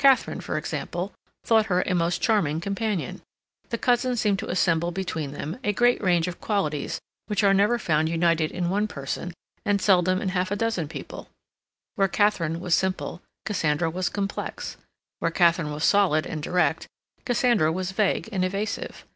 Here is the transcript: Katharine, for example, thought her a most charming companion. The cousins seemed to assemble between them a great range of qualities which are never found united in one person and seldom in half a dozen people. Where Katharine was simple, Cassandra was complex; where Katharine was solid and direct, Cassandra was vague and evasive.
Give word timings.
Katharine, 0.00 0.40
for 0.40 0.58
example, 0.58 1.14
thought 1.44 1.66
her 1.66 1.82
a 1.86 1.94
most 1.94 2.20
charming 2.20 2.60
companion. 2.60 3.22
The 3.68 3.78
cousins 3.78 4.20
seemed 4.20 4.40
to 4.40 4.50
assemble 4.50 4.90
between 4.90 5.30
them 5.30 5.60
a 5.62 5.72
great 5.72 6.02
range 6.02 6.26
of 6.26 6.40
qualities 6.40 7.00
which 7.28 7.44
are 7.44 7.54
never 7.54 7.78
found 7.78 8.08
united 8.08 8.50
in 8.50 8.68
one 8.68 8.88
person 8.88 9.32
and 9.64 9.80
seldom 9.80 10.20
in 10.20 10.30
half 10.30 10.50
a 10.50 10.56
dozen 10.56 10.88
people. 10.88 11.28
Where 11.94 12.08
Katharine 12.08 12.58
was 12.58 12.74
simple, 12.74 13.22
Cassandra 13.44 13.88
was 13.90 14.08
complex; 14.08 14.76
where 15.20 15.30
Katharine 15.30 15.70
was 15.72 15.84
solid 15.84 16.26
and 16.26 16.42
direct, 16.42 16.88
Cassandra 17.24 17.70
was 17.70 17.92
vague 17.92 18.28
and 18.32 18.44
evasive. 18.44 19.06